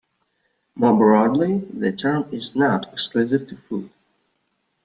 More 0.73 0.97
broadly, 0.97 1.59
the 1.59 1.91
term 1.91 2.25
is 2.31 2.55
not 2.55 2.91
exclusive 2.91 3.47
to 3.49 3.55
food. 3.55 3.91